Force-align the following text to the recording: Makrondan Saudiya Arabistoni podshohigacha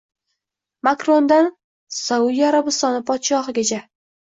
Makrondan 0.87 1.51
Saudiya 2.01 2.51
Arabistoni 2.51 3.07
podshohigacha 3.15 3.85